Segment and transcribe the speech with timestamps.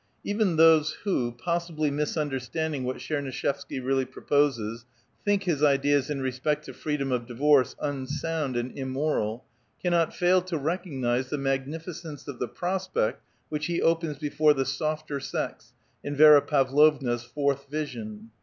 [0.23, 4.83] Even those who, possibly misunderstanding' what Tchernui shevsky really proposes,
[5.23, 9.45] think his ideas in respect to free dom of divorce unsound and immoral,
[9.79, 14.65] cannot fail to recog nize the magnificence of the prospect which he opens before "the
[14.65, 15.71] softer sex"
[16.03, 18.31] in Vi^ra Pavlovua's Fourth Vision.